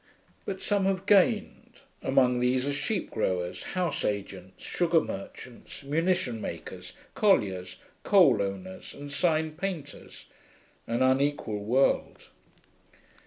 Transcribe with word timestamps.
But 0.45 0.63
some 0.63 0.85
have 0.85 1.05
gained; 1.05 1.75
among 2.01 2.39
these 2.39 2.65
are 2.65 2.73
sheep 2.73 3.11
growers, 3.11 3.61
house 3.77 4.03
agents, 4.03 4.63
sugar 4.65 4.99
merchants, 4.99 5.83
munition 5.83 6.41
makers, 6.41 6.93
colliers, 7.13 7.77
coal 8.01 8.41
owners, 8.41 8.95
and 8.95 9.11
sign 9.11 9.51
painters. 9.51 10.25
An 10.87 11.03
unequal 11.03 11.59
world. 11.59 12.29